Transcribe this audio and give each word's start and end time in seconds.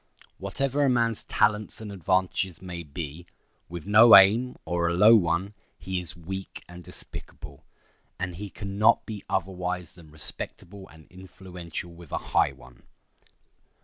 Whatever 0.39 0.83
a 0.83 0.89
man's 0.89 1.25
talents 1.25 1.79
and 1.79 1.91
advantages 1.91 2.59
may 2.59 2.81
be, 2.81 3.27
with 3.69 3.85
no 3.85 4.15
aim, 4.15 4.55
or 4.65 4.87
a 4.89 4.95
low 4.95 5.15
one, 5.15 5.53
he 5.77 5.99
is 5.99 6.15
weak 6.17 6.63
and 6.67 6.83
despicable; 6.83 7.63
and 8.17 8.37
he 8.37 8.49
can 8.49 8.79
not 8.79 9.05
be 9.05 9.23
otherwise 9.29 9.93
than 9.93 10.09
respectable 10.09 10.89
and 10.89 11.05
influential 11.11 11.91
with 11.93 12.11
a 12.11 12.17
high 12.33 12.51
one. 12.51 12.81